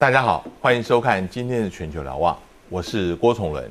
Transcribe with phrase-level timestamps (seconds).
[0.00, 2.34] 大家好，欢迎收看今天的全球瞭望，
[2.70, 3.70] 我是郭崇伦。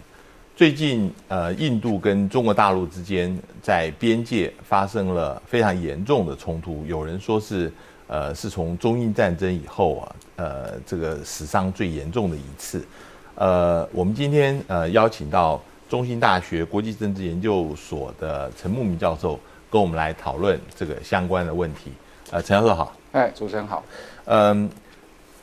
[0.56, 7.74] 最近，呃，印度跟中国大陆之间在边界发生了非常严重的冲突，有人说是，
[8.06, 12.86] 呃，是从中印战争以后啊，呃，这个史上最严重的一次。
[13.34, 15.60] 呃，我们今天呃邀请到
[15.90, 19.40] 中兴大学国际政治研究所的陈牧明教授，
[19.72, 21.92] 跟我们来讨论这个相关的问题。
[22.30, 22.96] 呃，陈教授好。
[23.14, 23.84] 哎，主持人好。
[24.26, 24.70] 嗯，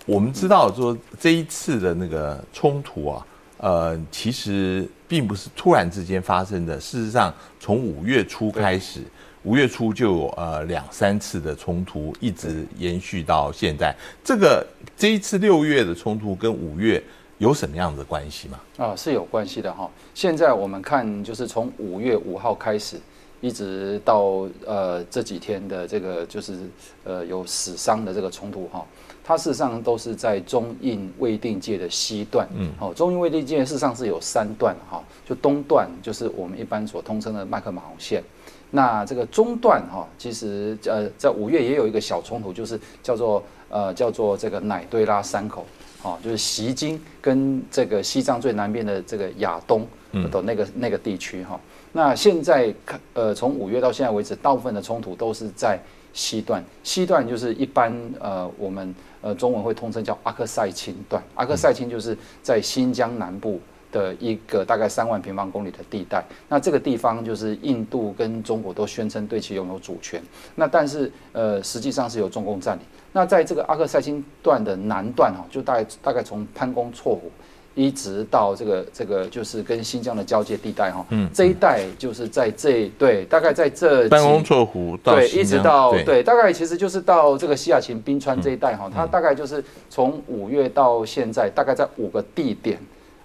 [0.07, 3.27] 我们知道说这一次的那个冲突啊，
[3.59, 6.81] 呃，其实并不是突然之间发生的。
[6.81, 9.01] 事实上，从五月初开始，
[9.43, 13.93] 五月初就有呃两三次的冲突，一直延续到现在。
[14.23, 14.65] 这个
[14.97, 17.03] 这一次六月的冲突跟五月
[17.39, 18.61] 有什么样的关系吗？
[18.77, 19.91] 啊，是有关系的哈。
[20.15, 22.97] 现在我们看，就是从五月五号开始。
[23.43, 26.59] 一直到呃这几天的这个就是
[27.05, 28.85] 呃有死伤的这个冲突哈，
[29.27, 38.23] 它事实上都是在中印未定界的西段，嗯，好，中印未定界事实上是有三段哈，就东段就是我们一般所通称的麦克马洪线，
[38.71, 45.67] 那这个中段哈，其实呃在五月也有一个小冲突，就是叫做呃叫做这个乃堆拉山口，
[46.01, 51.61] 好，就是西京跟这个西藏最南边的这个亚东的那个那个地区哈。
[51.93, 55.81] 那现在看，呃，从五月到现在为止，大部分的冲突都是在
[56.17, 56.65] 西段。
[56.83, 61.23] 西段就是一般，呃，我们呃中文会通称叫阿克塞钦段。
[61.35, 63.61] 阿克塞钦就是在新疆南部
[63.93, 66.25] 的一个大概三万平方公里的地带。
[66.49, 70.23] 那这个地方就是印度跟中国都宣称对其拥有主权。
[70.55, 72.83] 那但是，呃，实际上是由中共占领。
[73.13, 77.31] 那在这个阿克塞钦段的南段哈，就大概大概从潘公错湖。
[77.77, 92.79] 一直到这个这个就是跟新疆的交界地带哈，嗯，这一带就是在这对，大概在这办公错湖对，一直到对，大概其实就是到这个西雅琴冰川这一带哈，它大概就是从五月到现在，大概在五个地点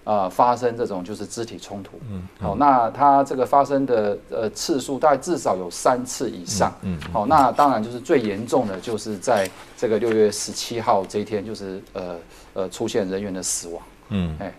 [0.04, 9.48] 啊发生这种就是肢体冲突，嗯，好，那它这个发生的呃次数大概至少有三次以上，嗯，好，那当然就是最严重的就是在
[9.78, 12.16] 这个六月十七号这一天，就是呃
[12.52, 13.82] 呃出现人员的死亡。
[14.12, 14.52] 嗯，哎，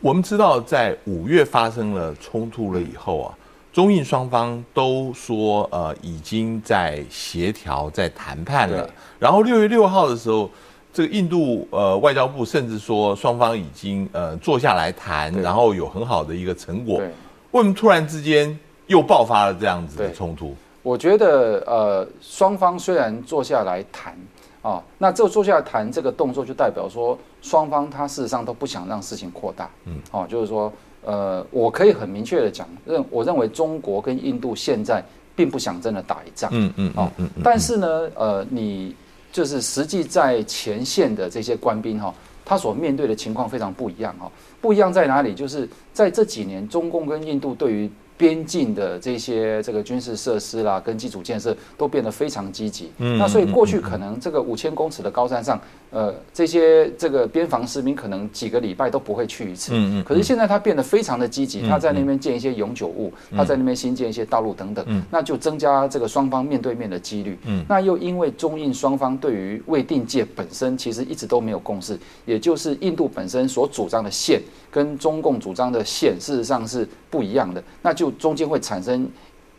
[0.00, 3.34] 我们知道在五月发生了冲突了以后啊，
[3.72, 8.88] 中印双方都说呃已经在协调在谈判了。
[9.18, 10.48] 然后六月六号的时候，
[10.92, 17.02] 这个印度呃外交部甚至说双方已经呃坐下来谈，然后有很好的一个成果。
[17.50, 20.54] 为什么突然之间又爆发了这样子的冲突？
[20.82, 24.16] 我觉得呃双方虽然坐下来谈。
[24.62, 29.68] 啊，那这坐下来谈这个动作，就代表说双方他事实上都不想让事情扩大。
[29.86, 30.72] 嗯，哦，就是说，
[31.04, 36.48] 呃，我可以很明确的讲，认我认为中国跟印度现在并不想真的打一仗。
[36.54, 37.10] 嗯嗯，哦，
[37.42, 38.94] 但是呢，呃，你
[39.32, 42.14] 就是实际在前线的这些官兵哈，
[42.44, 44.30] 他所面对的情况非常不一样哈。
[44.60, 45.34] 不一样在哪里？
[45.34, 47.90] 就是在这几年，中共跟印度对于
[48.22, 52.92] 边境的这些这个军事设施啦，跟基础建设都变得非常积极。
[52.98, 55.60] 嗯，那所以过去可能这个五千公尺的高山上，
[55.90, 59.72] 呃，这些这个边防士兵可能几个礼拜都不会去一次。
[59.74, 60.04] 嗯嗯。
[60.04, 64.84] 可是现在他变得非常的积极，他在那边建一些永久物，他在那边新建一些道路等等。
[64.86, 65.02] 嗯。
[65.10, 67.36] 那就增加这个双方面对面的几率。
[67.46, 67.64] 嗯。
[67.68, 74.40] 那又因为中印双方对于未定界本身其实一直都没有共识，也就是印度本身所主张的线
[74.70, 78.11] 跟中共主张的线事实上是不一样的，那就。
[78.18, 79.08] 中间会产生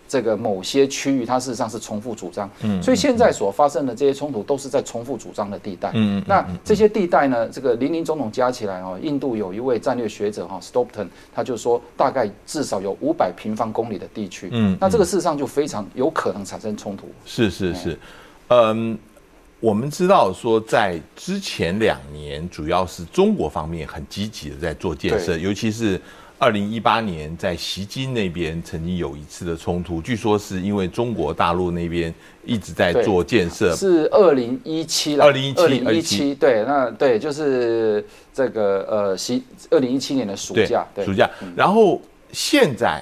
[0.08, 17.97] 这个某些区域，它事实上是重复主张，嗯，所以现在所发生的这些冲突都是在重复主张的地带，嗯，那这些地带呢，这个林林总总加起来哦，印度有一位战略学者哈，Stopton，他就说大概至少有五百平方公里的地区，嗯，那这个事实上就非常有可能产生冲突，是是是，
[18.50, 18.96] 嗯，
[19.59, 26.00] 我们知道说在之前两年，主要是中国方面很积极的在做建设，尤其是。
[26.44, 32.13] 二零一八年在锡金那边曾经有一次的冲突，据说是因为中国大陆那边
[32.44, 33.74] 一直在做建设。
[33.78, 35.24] 是二零一七了。
[35.24, 41.30] 二零一七，二零一七，对，那对，就是这个呃，锡二零一七年的暑假，暑假。
[41.56, 42.01] 然后
[42.34, 43.01] 现在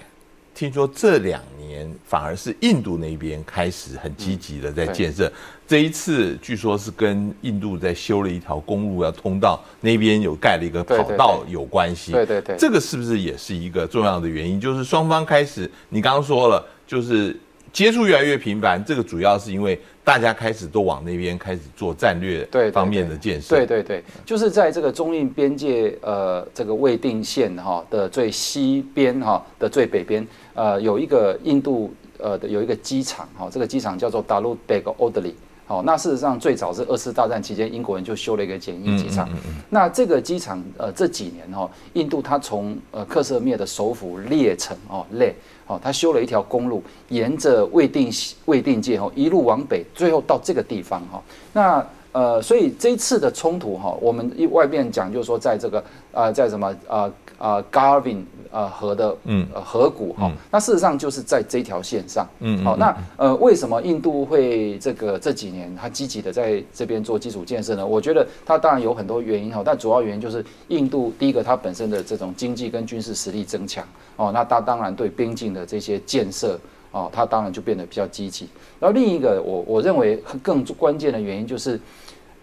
[0.53, 5.33] 听说这两年反而是印度那边开始很积极的在建设。
[5.71, 12.11] 这一次据说是跟印度在修了一条公路要通道，那边有盖了一个跑道有关系。
[12.11, 14.59] 对对对，这个是不是也是一个重要的原因？
[14.59, 17.33] 就是双方开始，你刚刚说了，就是
[17.71, 18.83] 接触越来越频繁。
[18.83, 23.55] 这个主要是因为大家开始都往那边开始做战略方面的建设。
[23.55, 35.31] 对对对，就是在这个中印边界呃这个未定线哈的最西边哈的最北边呃有一个印度呃的有一个机场哈，这个机场叫做 Dalu Beg Oddly。
[35.71, 39.29] 好，那事实上最早是二次大战期间，英国人就修了一个简易机场。
[39.69, 45.33] 那这个机场呃这几年哈，印度它从呃克什米尔的首府列城哦列，
[45.67, 48.11] 哦，它修了一条公路，沿着未定
[48.43, 51.23] 未定界哦一路往北，最后到这个地方哈。
[51.53, 58.23] 那呃，所以这一次的冲突哈，我们一外面讲就是说在这个呃在什么呃呃 Garvin。
[58.53, 67.87] 呃，河的嗯河谷哈，那事实上就是在这条线上，嗯，好，那呃，为什么印度会这个这几年它积极的在这边做基础建设呢？
[67.87, 73.85] 我觉得它当然有很多原因哈，但主要原因就是印度第一个它本身的这种经济跟军事实力增强
[74.17, 76.59] 哦，那它当然对边境的这些建设
[76.91, 78.47] 哦，他当然就变得比较积极。
[78.79, 81.79] 然后另一个我我认为更关键的原因就是，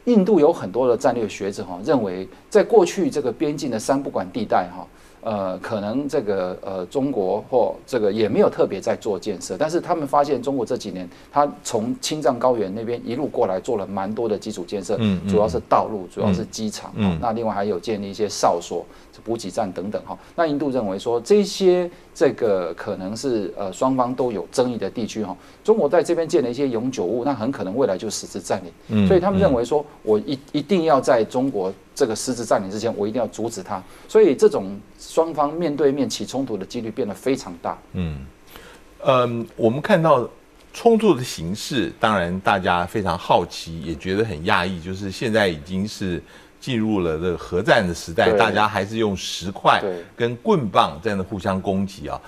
[0.05, 4.87] 印度有很多的战略学者哈认为，在过去这个边境的三不管地带哈。
[5.21, 18.87] 呃，可能这个呃，中国或这个也没有特别在做建设，但是他们发现中国这几年，他从青藏高原那边一路过来做了蛮多的基础建设，嗯，主要是道路，主要是机场，嗯，那另外还有建立一些哨所、
[19.25, 20.19] 补给站等等哈。
[20.35, 31.73] 那印度认为说这些这个可能是呃双方都有争议的地区哈，中国在这边建了一些永久物，那很可能未来就实质占领，嗯，所以他们认为说我一一定要在中国。
[31.95, 33.83] 这个实质占领之前，我一定要阻止他。
[34.07, 37.77] 所以这种双方面对面起冲突的几率变得非常大。
[37.95, 38.25] 嗯，
[39.05, 40.31] 嗯，我们看到
[40.73, 46.23] 冲突的形式，当然大家非常好奇，也觉得很讶异，就是现在已经是
[46.61, 49.83] 进入了这个核战的时代，大家还是用石块
[50.17, 52.21] 跟棍棒这样的互相攻击啊。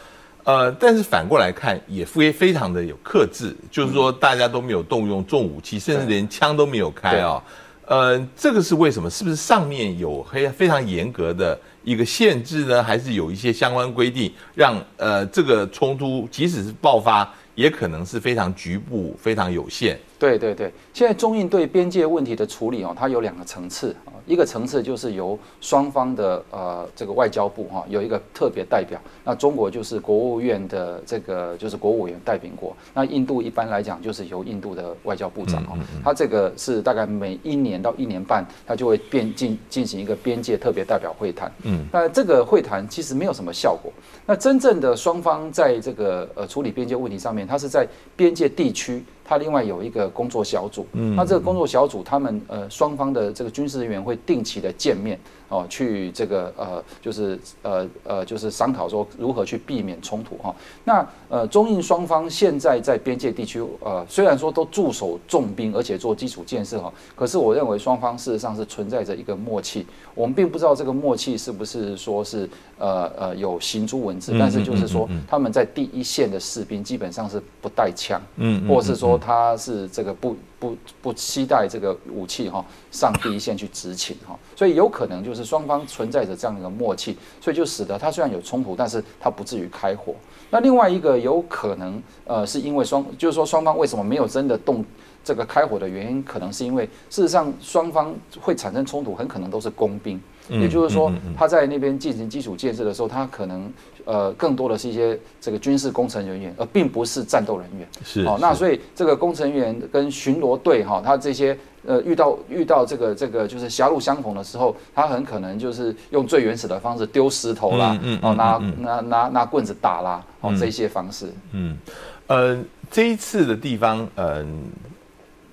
[0.45, 7.43] 呃，但是反过来看，也非非常的有克制，就是说大家都没有动用重武器，甚至连枪都没有开啊。
[7.87, 9.11] 呃，这个是为什么？
[9.11, 12.83] 是不是上面有非非常严格的一个限制呢？
[12.83, 19.99] 还是有一些相关规定，让呃这个冲突即使是爆发，也可能是非常局部、非常有限？
[20.21, 43.91] 对对对，现在中印对边界问题的处理哦，它有两个层次啊，一个层次就是由双方的呃这个外交部哈有一个特别代表，那中国就是国务院的这个就是国务委员代表国，那印度一般来讲就是由印度的外交部长哦，他这个是大概每一年到一年半，他就会变进进行一个边界特别代表会谈，嗯，那这个会谈其实没有什么效果，
[44.27, 49.03] 那真正的双方在这个呃处理边界问题上面，它是在边界地区。
[49.31, 55.17] 他另外有一个工作小组，嗯那这个工作小组，他们呃双方的这个军事人员会定期的见面。
[55.51, 60.55] 哦，去这个呃，就是呃呃，就是商讨说如何去避免冲突哈。
[60.85, 69.85] 那呃，中印双方现在在边界地区呃，虽然说都驻守重兵，而且做基础建设哈，可是我认为双方事实上是存在着一个默契。
[70.15, 72.49] 我们并不知道这个默契是不是说是
[72.79, 80.35] 呃呃有行诸文字，但是就是说他们在第一线的士兵基本上是不带枪，嗯，或者是说他是这个不。
[80.61, 90.15] 不不期待这个武器哈上第一线去执勤哈，所以有可能就是双方存在着这样一个默契，所以就使得他虽然有冲突，但是他不至于开火。
[90.51, 94.85] 那另外一个有可能呃是因为双就是说双方为什么没有真的动
[95.25, 100.21] 这个开火的原因，可能是因为事实上双方会产生冲突，很可能都是工兵。
[100.49, 103.73] 也就是说，他在那边进行基础建设的时候，他可能
[104.05, 107.87] 呃更多的是一些这个军事工程人员，而并不是战斗人员。
[108.05, 121.33] 是，好，那所以这个工程员跟巡逻队哈，他这些呃遇到遇到这个这个就是狭路相逢的时候，他很可能就是用最原始的方式丢石头啦，哦拿拿拿拿棍子打啦，哦这些方式。
[121.53, 121.79] 嗯，
[122.27, 122.59] 呃
[122.91, 124.65] 这一次的地方，嗯，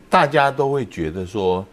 [0.09, 1.63] 大家都会觉得说，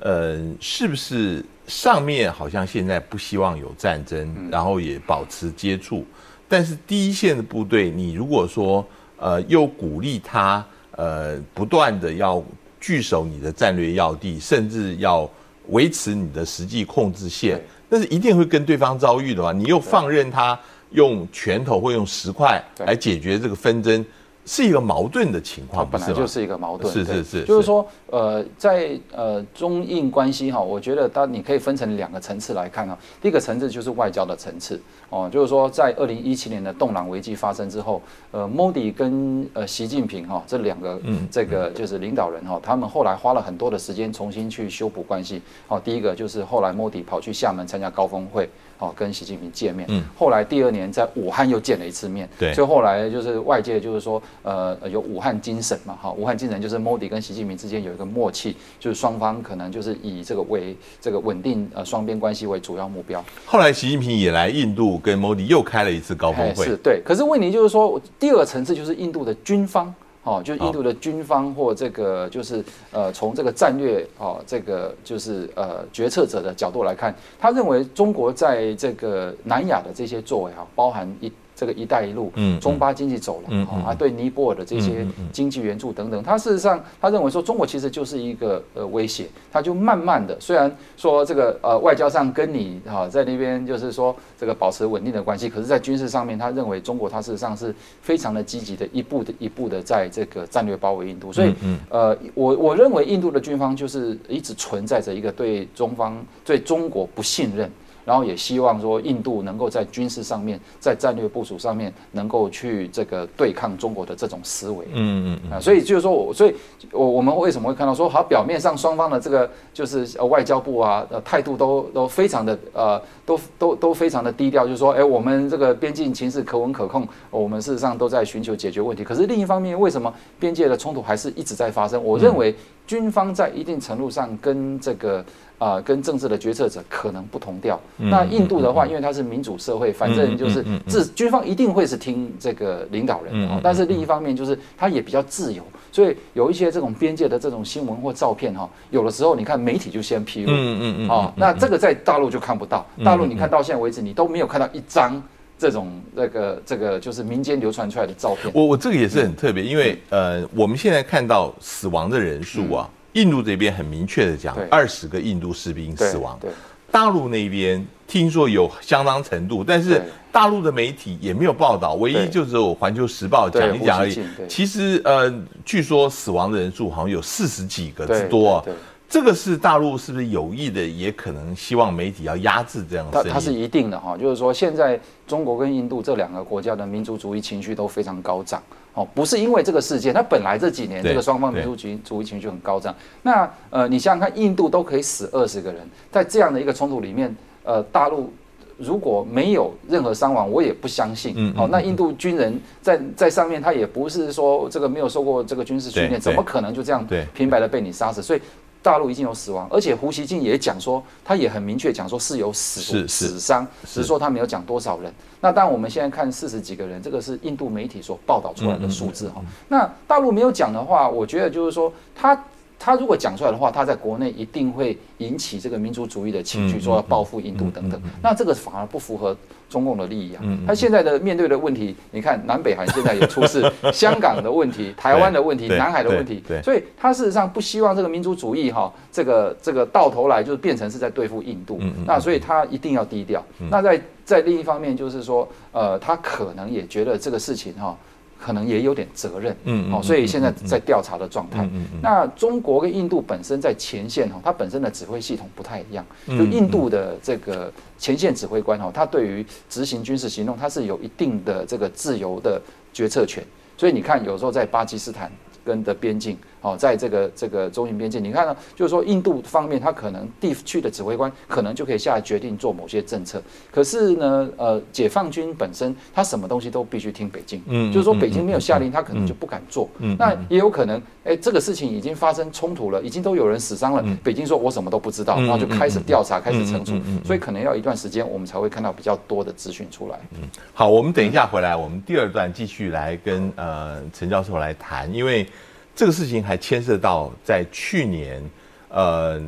[0.00, 1.42] 呃是不是？
[1.66, 6.04] 上面好像现在不希望有战争，然后也保持接触，
[6.48, 12.42] 但是第一线的部队，你如果说呃又鼓励他呃不断的要
[12.80, 15.28] 据守你的战略要地，甚至要
[15.68, 19.52] 维持你的实际控制线，那是一定会跟对方遭遇的嘛？
[19.52, 20.58] 你又放任他
[20.90, 24.04] 用拳头或用石块来解决这个纷争。
[24.46, 26.92] 是一个矛盾的情况，本来就是一个矛盾。
[26.92, 32.98] 是是是，就是说，呃，在呃中印关系哈，我觉得它你可以分成两个层次来看哈。
[33.22, 45.40] 第一个层次就是外交的层次哦，就是说在二零一七年的动荡危机发生之后，呃，Modi 跟呃习近平哈这两个这个就是领导人哈，他们后来花了很多的时间重新去修补关系。
[45.68, 48.48] 哦，第一个就是后来 Modi 跑去厦门参加高峰会。
[48.78, 63.24] 哦，跟习近平见面，嗯，后来第二年在武汉又见了一次面，对，所以后来就是外界就是说，呃，有武汉精神嘛，哈，武汉精神就是 Modi 跟习近平之间有一个默契，就是双方可能就是以这个为这个稳定呃双边关系为主要目标。
[63.46, 69.94] 后来习近平也来印度跟 Modi 又开了一次高峰会，是对，可是问题就是说，第二个层次就是印度的军方。
[70.24, 81.30] 哦，就是印度的军方或这个就是呃，从这个战略哦，这个就是呃决策者的角度来看，他认为中国在这个南亚的这些作为啊，包含一。
[81.56, 101.54] 这个“一带一路”、中巴经济走廊啊，对尼泊尔的这些经济援助等等，他事实上他认为说中国其实就是一个呃威胁，他就慢慢的，虽然说这个呃外交上跟你哈在那边就是说这个保持稳定的关系，可是，在军事上面，他认为中国他事实上是非常的积极的，一步的一步的在这个战略包围印度，所以
[101.88, 107.70] 呃我我认为印度的军方就是一直存在着一个对中方对中国不信任。
[108.04, 114.86] 然后也希望说，印度能够在军事上面，在战略部署上面，能够去这个对抗中国的这种思维。
[114.92, 116.54] 嗯嗯啊，所以就是说，我所以，
[116.90, 129.02] 我我们为什么会看到说，好表面上双方的这个就是外交部啊，呃态度都都非常的呃，都都都非常的低调，就是说，哎，我们这个边境情势可稳可控，我们事实上都在寻求解决问题。
[129.02, 132.02] 可是另一方面，为什么边界的冲突还是一直在发生？
[132.02, 132.54] 我认为
[132.86, 135.24] 军方在一定程度上跟这个。
[135.58, 137.80] 啊，跟政治的决策者可能不同调。
[137.96, 143.60] 那印度的话，因为它是民主社会，反正就是自军方一定会是听这个领导人的。
[143.62, 150.52] 但是另一方面，就是它也比较自由，所以有一些这种边界的这种新闻或照片哈，有的时候你看媒体就先披露。
[150.52, 151.08] 嗯嗯嗯。
[151.08, 152.84] 啊，那这个在大陆就看不到。
[153.04, 155.22] 大陆你看到现在为止，你都没有看到一张
[155.56, 158.52] 这种那个这个就是民间流传出来的照片。
[158.52, 162.90] 我我这个也是很特别，因为呃，我们现在看到死亡的人数啊。
[163.14, 166.38] 印度这边很明确的讲，二十个印度士兵死亡。
[166.40, 166.50] 对，
[166.90, 174.18] 大陆那边听说有相当程度，但是大陆的媒体也没有报道，唯一就只有《环球时报》讲一讲而已。
[174.48, 175.32] 其实呃，
[175.64, 178.60] 据说死亡的人数好像有四十几个之多。
[178.64, 178.74] 对，
[179.08, 180.84] 这个是大陆是不是有意的？
[180.84, 183.06] 也可能希望媒体要压制这样。
[183.12, 188.60] 它它是一定的哈，就是说现在中国跟印度这两个国家的民族主义情绪都非常高涨。
[188.94, 192.94] 哦，不是因为这个事件，它本来这几年这个双方民族主主义情绪很高涨。
[193.22, 195.82] 那呃，你想想看，印度都可以死二十个人，
[196.12, 197.34] 在这样的一个冲突里面，
[197.64, 198.32] 呃，大陆
[198.78, 201.34] 如果没有任何伤亡，我也不相信。
[201.36, 201.52] 嗯。
[201.56, 208.22] 哦，那印度军人在在上面，他也不是说这个没有受过这个军事训练，怎么可能就这样平白的被你杀死？
[208.22, 208.40] 所以。
[208.84, 215.10] 大陆已经有死亡，而且胡锡进也讲说，他也很明确讲说是有死死伤，只是说他没有讲多少人。
[215.40, 219.42] 那当然我们现在看四十几个人，这个是印度媒体所报道出来的数字哈。
[219.68, 222.38] 那大陆没有讲的话，我觉得就是说他。
[222.84, 227.98] 他如果讲出来的话，他在国内一定会引起这个民族主义的情绪，说要报复印度等等。
[228.22, 229.34] 那这个反而不符合
[229.70, 230.44] 中共的利益啊。
[230.66, 241.80] 他现在的面对的问题，你看南北韩现在也出事，香港的问题、台湾的问题、南海的问题，所以他事实上不希望这个民族主义哈，这个这个到头来就是变成是在对付印度。
[242.04, 243.42] 那所以他一定要低调。
[243.70, 247.96] 那在在另一方面就是说，呃，他可能也觉得这个事情哈。
[248.44, 251.66] 可能也有点责任，嗯，好，所以现在在调查的状态。
[252.02, 256.04] 那中国跟印度本身在前线哈，它本身的指挥系统不太一样。
[256.26, 262.60] 就印度的这个前线指挥官哈，他对于执行军事行动，他是有一定的这个自由的
[262.92, 263.42] 决策权。
[263.78, 265.32] 所以你看，有时候在巴基斯坦
[265.64, 266.36] 跟的边境。
[266.64, 273.42] 哦，在这个这个中印边界，你看呢，就是说印度方面，他可能地区的指挥官可能就可以下决定做某些政策。
[273.70, 279.86] 可是呢，呃，解放军本身他什么东西都必须听北京，嗯，就是说北京没有下令，他可能就不敢做。
[279.98, 286.94] 嗯，那也有可能，哎，这个事情已经发生冲突了，已经都有人死伤了，北京说我什么都不知道，然后就开始调查，开始惩处，
[287.26, 290.18] 所以可能要一段时间，我们才会看到比较多的资讯出来。
[290.32, 295.46] 嗯，好，我们等一下回来，我们第二段继续来跟呃陈教授来谈，因为。
[295.96, 298.42] 这个事情还牵涉到在去年，
[298.88, 299.40] 呃，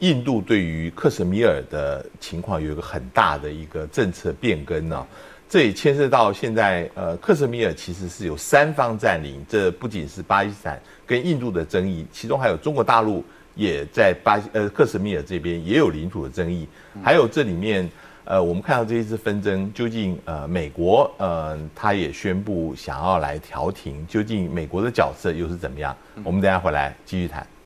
[0.00, 5.06] 印度对于克什米尔的情况有一个很大的一个政策变更呢。
[5.48, 16.68] 这也牵涉到现在，呃，克什米尔其实是有三方占领，这不仅是巴基斯坦跟印度的争议，其中还有中国大陆也在巴呃克什米尔这边也有领土的争议，
[17.02, 17.88] 还有这里面。
[18.26, 25.96] 呃，我们看到这一次纷争，究竟呃，美国呃，他也宣布想要来调停，究竟美国的角色又是怎么样？
[26.24, 27.46] 我们等下回来继续谈。